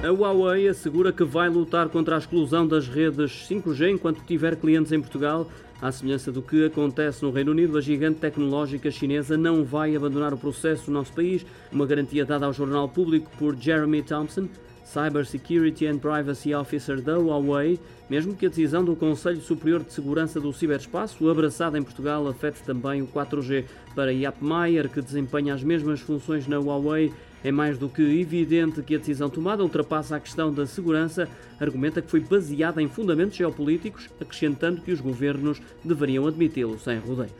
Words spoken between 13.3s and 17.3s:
por Jeremy Thompson, Cyber Security and Privacy Officer da